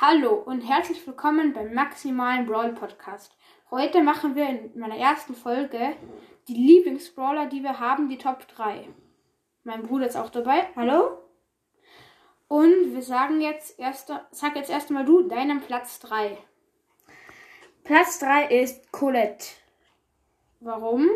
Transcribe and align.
Hallo 0.00 0.34
und 0.34 0.60
herzlich 0.60 1.04
willkommen 1.08 1.52
beim 1.52 1.74
Maximalen 1.74 2.46
Brawl 2.46 2.72
Podcast. 2.72 3.36
Heute 3.68 4.00
machen 4.00 4.36
wir 4.36 4.48
in 4.48 4.78
meiner 4.78 4.96
ersten 4.96 5.34
Folge 5.34 5.96
die 6.46 6.54
Lieblingsbrawler, 6.54 7.46
die 7.46 7.64
wir 7.64 7.80
haben, 7.80 8.08
die 8.08 8.16
Top 8.16 8.46
3. 8.46 8.88
Mein 9.64 9.82
Bruder 9.82 10.06
ist 10.06 10.14
auch 10.14 10.30
dabei. 10.30 10.68
Hallo. 10.76 11.18
Und 12.46 12.94
wir 12.94 13.02
sagen 13.02 13.40
jetzt 13.40 13.76
erst, 13.80 14.12
sag 14.30 14.54
jetzt 14.54 14.70
erstmal 14.70 15.04
du 15.04 15.22
deinen 15.22 15.60
Platz 15.60 15.98
3. 15.98 16.38
Platz 17.82 18.20
3 18.20 18.54
ist 18.54 18.92
Colette. 18.92 19.46
Warum? 20.60 21.08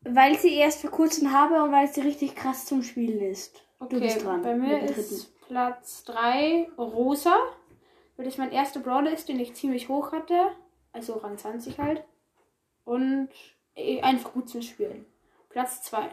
Weil 0.00 0.36
sie 0.36 0.52
erst 0.52 0.80
vor 0.80 0.90
kurzem 0.90 1.32
habe 1.32 1.62
und 1.62 1.70
weil 1.70 1.86
sie 1.86 2.00
richtig 2.00 2.34
krass 2.34 2.66
zum 2.66 2.82
Spielen 2.82 3.20
ist. 3.20 3.62
Okay, 3.78 3.94
du 3.94 4.00
bist 4.00 4.24
dran. 4.24 4.42
bei 4.42 4.56
mir 4.56 4.82
ist 4.82 5.35
Platz 5.46 6.04
3 6.04 6.70
Rosa, 6.76 7.36
weil 8.16 8.26
das 8.26 8.38
mein 8.38 8.52
erster 8.52 8.80
Brawler 8.80 9.12
ist, 9.12 9.28
den 9.28 9.40
ich 9.40 9.54
ziemlich 9.54 9.88
hoch 9.88 10.12
hatte. 10.12 10.52
Also 10.92 11.14
Rang 11.14 11.38
20 11.38 11.78
halt. 11.78 12.04
Und 12.84 13.28
eh, 13.74 14.00
einfach 14.00 14.32
gut 14.32 14.48
zum 14.48 14.62
Spielen. 14.62 15.06
Platz 15.48 15.82
2. 15.82 16.08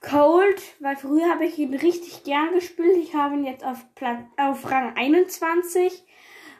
Cold, 0.00 0.60
weil 0.80 0.96
früher 0.96 1.30
habe 1.30 1.44
ich 1.44 1.58
ihn 1.58 1.74
richtig 1.74 2.24
gern 2.24 2.52
gespielt. 2.54 2.96
Ich 2.96 3.14
habe 3.14 3.34
ihn 3.34 3.44
jetzt 3.44 3.64
auf, 3.64 3.84
Platz, 3.94 4.24
auf 4.36 4.68
Rang 4.70 4.96
21, 4.96 6.04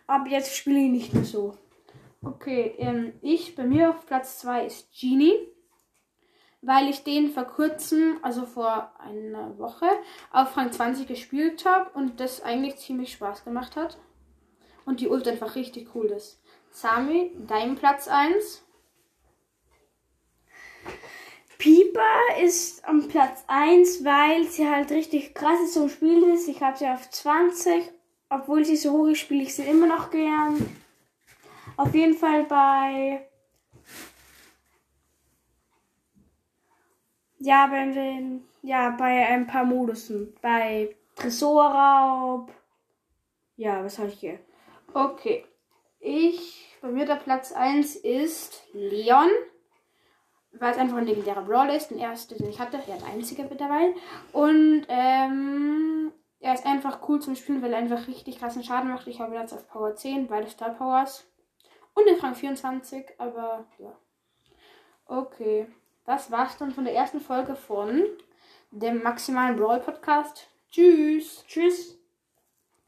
aber 0.07 0.29
jetzt 0.29 0.57
spiele 0.57 0.79
ich 0.79 0.85
ihn 0.85 0.93
nicht 0.93 1.15
mehr 1.15 1.25
so. 1.25 1.57
Okay, 2.25 2.75
ähm, 2.79 3.15
ich 3.21 3.57
bei 3.57 3.65
mir 3.65 3.91
auf 3.91 4.07
Platz 4.07 4.39
2 4.39 4.67
ist 4.67 4.89
Genie, 4.99 5.35
weil 6.63 6.89
ich 6.89 7.03
den 7.03 7.33
vor 7.33 7.45
kurzem, 7.45 8.19
also 8.23 8.47
vor 8.47 8.93
einer 8.99 9.59
Woche, 9.59 9.87
auf 10.31 10.57
Rang 10.57 10.73
20 10.73 11.09
gespielt 11.09 11.67
habe 11.67 11.91
und 11.95 12.21
das 12.21 12.43
eigentlich 12.43 12.77
ziemlich 12.77 13.13
Spaß 13.13 13.45
gemacht 13.45 13.77
hat. 13.77 13.99
Und 14.87 15.01
die 15.01 15.09
Ult 15.09 15.29
einfach 15.29 15.57
richtig 15.57 15.95
cool 15.95 16.07
ist. 16.07 16.41
Sami, 16.71 17.33
dein 17.47 17.75
Platz 17.75 18.09
1. 18.09 18.65
Pieper 21.59 22.41
ist 22.43 22.85
am 22.85 23.07
Platz 23.07 23.45
1, 23.47 24.05
weil 24.05 24.45
sie 24.45 24.69
halt 24.69 24.91
richtig 24.91 25.35
krass 25.35 25.61
ist 25.65 25.75
zum 25.75 25.89
Spielen 25.89 26.35
ist. 26.35 26.49
Ich 26.49 26.61
habe 26.61 26.77
sie 26.77 26.89
auf 26.89 27.09
20, 27.11 27.91
obwohl 28.29 28.65
sie 28.65 28.77
so 28.77 28.93
hoch 28.93 29.07
ist, 29.09 29.19
spiele 29.19 29.43
ich 29.43 29.55
sie 29.55 29.63
immer 29.63 29.87
noch 29.87 30.11
gern. 30.11 30.77
Auf 31.77 31.95
jeden 31.95 32.15
Fall 32.15 32.45
bei. 32.45 33.29
Ja, 37.45 37.67
bei 37.67 37.87
den, 37.87 38.45
ja, 38.63 38.91
bei 38.91 39.27
ein 39.27 39.49
paar 39.49 39.65
Modusen. 39.65 40.33
Bei 40.41 40.95
Tresorraub. 41.17 42.53
Ja, 43.57 43.85
was 43.85 43.99
habe 43.99 44.11
ich 44.11 44.21
hier? 44.21 44.39
Okay. 44.95 45.45
Ich, 45.99 46.69
bei 46.81 46.89
mir 46.89 47.05
der 47.05 47.17
Platz 47.17 47.51
1 47.51 47.97
ist 47.97 48.63
Leon. 48.73 49.29
Weil 50.53 50.71
es 50.71 50.79
einfach 50.79 50.99
ein 50.99 51.07
legendärer 51.07 51.43
Brawler 51.43 51.75
ist. 51.75 51.89
Den 51.89 51.99
ersten, 51.99 52.39
den 52.39 52.49
ich 52.49 52.61
hatte. 52.61 52.81
Ja, 52.87 52.97
der 52.97 53.09
einzige 53.09 53.43
mittlerweile. 53.43 53.95
Und, 54.33 54.87
ähm, 54.89 56.13
er 56.39 56.55
ist 56.55 56.65
einfach 56.65 57.09
cool 57.09 57.21
zum 57.21 57.35
Spielen, 57.35 57.61
weil 57.61 57.73
er 57.73 57.79
einfach 57.79 58.07
richtig 58.07 58.39
krassen 58.39 58.63
Schaden 58.63 58.91
macht. 58.91 59.09
Ich 59.09 59.21
habe 59.21 59.35
ihn 59.35 59.41
jetzt 59.41 59.53
auf 59.53 59.67
Power 59.67 59.97
10, 59.97 60.29
beide 60.29 60.49
Star 60.49 60.75
Powers. 60.75 61.27
Und 61.95 62.07
den 62.07 62.21
Rang 62.21 62.37
24, 62.37 63.19
aber 63.19 63.67
ja. 63.79 63.99
Okay. 65.07 65.67
Das 66.05 66.31
war's 66.31 66.57
dann 66.59 66.73
von 66.73 66.85
der 66.85 66.95
ersten 66.95 67.21
Folge 67.21 67.55
von 67.55 68.03
dem 68.71 69.03
Maximalen 69.03 69.57
Brawl 69.57 69.81
Podcast. 69.81 70.49
Tschüss. 70.71 71.45
Tschüss. 71.47 72.02